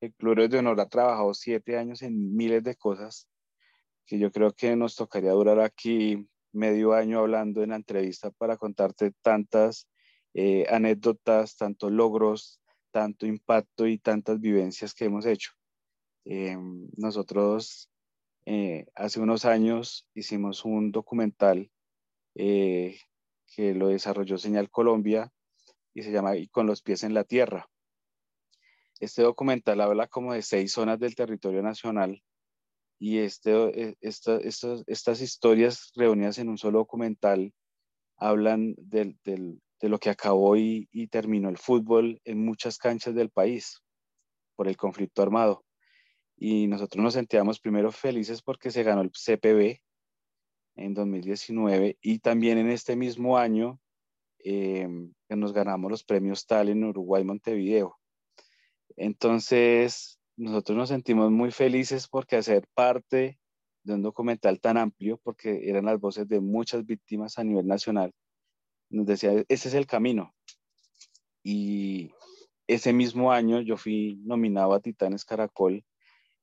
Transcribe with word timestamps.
el 0.00 0.14
Club 0.14 0.48
de 0.48 0.58
Honor 0.58 0.80
ha 0.80 0.88
trabajado 0.88 1.34
siete 1.34 1.76
años 1.76 2.02
en 2.02 2.36
miles 2.36 2.62
de 2.62 2.76
cosas 2.76 3.28
que 4.06 4.18
yo 4.18 4.32
creo 4.32 4.52
que 4.52 4.74
nos 4.74 4.94
tocaría 4.94 5.32
durar 5.32 5.60
aquí 5.60 6.26
medio 6.52 6.94
año 6.94 7.18
hablando 7.18 7.62
en 7.62 7.70
la 7.70 7.76
entrevista 7.76 8.30
para 8.30 8.56
contarte 8.56 9.12
tantas 9.22 9.86
eh, 10.34 10.66
anécdotas, 10.70 11.56
tantos 11.56 11.92
logros, 11.92 12.60
tanto 12.90 13.26
impacto 13.26 13.86
y 13.86 13.98
tantas 13.98 14.40
vivencias 14.40 14.94
que 14.94 15.04
hemos 15.04 15.26
hecho. 15.26 15.52
Eh, 16.24 16.56
nosotros 16.96 17.90
eh, 18.46 18.86
hace 18.94 19.20
unos 19.20 19.44
años 19.44 20.06
hicimos 20.14 20.64
un 20.64 20.90
documental 20.90 21.70
que 22.34 23.74
lo 23.74 23.88
desarrolló 23.88 24.38
Señal 24.38 24.70
Colombia 24.70 25.32
y 25.92 26.04
se 26.04 26.12
llama 26.12 26.34
con 26.52 26.66
los 26.66 26.82
pies 26.82 27.02
en 27.02 27.12
la 27.12 27.24
tierra. 27.24 27.68
Este 29.00 29.22
documental 29.22 29.80
habla 29.80 30.08
como 30.08 30.32
de 30.32 30.42
seis 30.42 30.72
zonas 30.72 30.98
del 30.98 31.14
territorio 31.14 31.62
nacional 31.62 32.22
y 32.98 33.18
este, 33.18 33.96
estas 34.00 35.20
historias 35.20 35.92
reunidas 35.94 36.38
en 36.38 36.48
un 36.48 36.58
solo 36.58 36.78
documental 36.78 37.52
hablan 38.16 38.74
del, 38.76 39.16
de 39.24 39.88
lo 39.88 39.98
que 39.98 40.10
acabó 40.10 40.56
y, 40.56 40.88
terminó 41.10 41.48
el 41.48 41.58
fútbol 41.58 42.20
en 42.24 42.44
muchas 42.44 42.78
canchas 42.78 43.14
del 43.14 43.30
país 43.30 43.80
por 44.56 44.68
el 44.68 44.76
conflicto 44.76 45.22
armado. 45.22 45.64
Y 46.36 46.66
nosotros 46.66 47.02
nos 47.02 47.14
sentíamos 47.14 47.60
primero 47.60 47.92
felices 47.92 48.42
porque 48.42 48.70
se 48.70 48.82
ganó 48.82 49.02
el 49.02 49.10
CPB 49.10 49.80
en 50.76 50.94
2019 50.94 51.98
y 52.00 52.18
también 52.18 52.58
en 52.58 52.70
este 52.70 52.96
mismo 52.96 53.38
año 53.38 53.80
que 54.38 54.88
nos 55.30 55.52
ganamos 55.52 55.90
los 55.90 56.04
premios 56.04 56.46
TAL 56.46 56.68
en 56.68 56.84
Uruguay, 56.84 57.24
Montevideo. 57.24 57.97
Entonces, 58.98 60.18
nosotros 60.36 60.76
nos 60.76 60.88
sentimos 60.88 61.30
muy 61.30 61.50
felices 61.50 62.08
porque 62.08 62.36
hacer 62.36 62.66
parte 62.74 63.38
de 63.84 63.94
un 63.94 64.02
documental 64.02 64.60
tan 64.60 64.76
amplio, 64.76 65.18
porque 65.22 65.68
eran 65.68 65.86
las 65.86 65.98
voces 66.00 66.28
de 66.28 66.40
muchas 66.40 66.84
víctimas 66.84 67.38
a 67.38 67.44
nivel 67.44 67.66
nacional, 67.66 68.12
nos 68.90 69.06
decía, 69.06 69.32
ese 69.48 69.68
es 69.68 69.74
el 69.74 69.86
camino. 69.86 70.34
Y 71.42 72.12
ese 72.66 72.92
mismo 72.92 73.32
año 73.32 73.60
yo 73.60 73.76
fui 73.76 74.16
nominado 74.24 74.74
a 74.74 74.80
Titanes 74.80 75.24
Caracol 75.24 75.84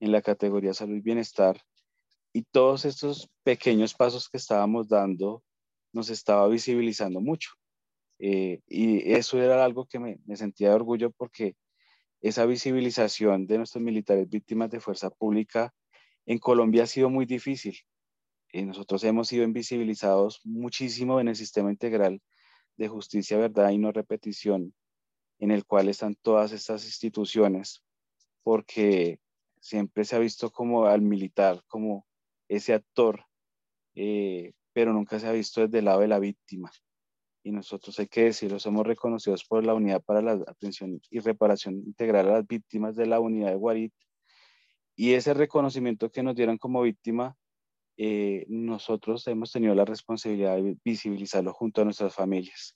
en 0.00 0.12
la 0.12 0.22
categoría 0.22 0.74
Salud 0.74 0.96
y 0.96 1.00
Bienestar 1.00 1.60
y 2.32 2.42
todos 2.42 2.84
estos 2.84 3.28
pequeños 3.42 3.94
pasos 3.94 4.28
que 4.28 4.38
estábamos 4.38 4.88
dando 4.88 5.42
nos 5.92 6.08
estaba 6.08 6.48
visibilizando 6.48 7.20
mucho. 7.20 7.50
Eh, 8.18 8.60
y 8.68 9.12
eso 9.12 9.40
era 9.42 9.64
algo 9.64 9.86
que 9.86 9.98
me, 9.98 10.18
sentía 10.36 10.68
de 10.68 10.74
orgullo 10.74 11.10
porque 11.10 11.56
esa 12.22 12.46
visibilización 12.46 13.46
de 13.46 13.58
nuestros 13.58 13.82
militares 13.82 14.28
víctimas 14.28 14.70
de 14.70 14.80
fuerza 14.80 15.10
pública 15.10 15.74
en 16.24 16.38
Colombia 16.38 16.84
ha 16.84 16.86
sido 16.86 17.10
muy 17.10 17.26
difícil. 17.26 17.76
Eh, 18.52 18.64
nosotros 18.64 19.02
hemos 19.02 19.28
sido 19.28 19.42
invisibilizados 19.44 20.40
muchísimo 20.44 21.20
en 21.20 21.28
el 21.28 21.36
sistema 21.36 21.70
integral 21.70 22.22
de 22.76 22.88
justicia, 22.88 23.36
verdad 23.38 23.70
y 23.70 23.78
no 23.78 23.90
repetición, 23.90 24.72
en 25.40 25.50
el 25.50 25.66
cual 25.66 25.88
están 25.88 26.14
todas 26.14 26.52
estas 26.52 26.84
instituciones, 26.84 27.82
porque 28.44 29.18
siempre 29.60 30.04
se 30.04 30.14
ha 30.14 30.20
visto 30.20 30.50
como 30.50 30.86
al 30.86 31.02
militar, 31.02 31.62
como 31.66 32.06
ese 32.48 32.72
actor, 32.72 33.24
eh, 33.96 34.52
pero 34.72 34.92
nunca 34.92 35.18
se 35.18 35.26
ha 35.26 35.32
visto 35.32 35.60
desde 35.60 35.80
el 35.80 35.86
lado 35.86 36.00
de 36.00 36.08
la 36.08 36.20
víctima. 36.20 36.70
Y 37.42 37.50
nosotros 37.50 37.98
hay 37.98 38.06
que 38.06 38.24
decirlo, 38.24 38.58
somos 38.58 38.86
reconocidos 38.86 39.44
por 39.44 39.64
la 39.64 39.74
Unidad 39.74 40.02
para 40.02 40.22
la 40.22 40.32
Atención 40.46 41.00
y 41.10 41.18
Reparación 41.18 41.74
Integral 41.74 42.28
a 42.28 42.32
las 42.34 42.46
Víctimas 42.46 42.94
de 42.96 43.06
la 43.06 43.20
Unidad 43.20 43.50
de 43.50 43.56
Guarit. 43.56 43.92
Y 44.94 45.14
ese 45.14 45.34
reconocimiento 45.34 46.10
que 46.10 46.22
nos 46.22 46.36
dieron 46.36 46.58
como 46.58 46.82
víctima 46.82 47.36
eh, 47.96 48.46
nosotros 48.48 49.26
hemos 49.28 49.52
tenido 49.52 49.74
la 49.74 49.84
responsabilidad 49.84 50.56
de 50.56 50.76
visibilizarlo 50.84 51.52
junto 51.52 51.82
a 51.82 51.84
nuestras 51.84 52.14
familias. 52.14 52.74